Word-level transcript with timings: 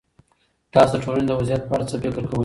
تاسو 0.73 0.93
د 0.97 1.01
ټولنې 1.03 1.25
د 1.27 1.31
وضعيت 1.39 1.63
په 1.69 1.73
اړه 1.75 1.85
څه 1.91 1.95
فکر 2.03 2.23
کوئ؟ 2.29 2.39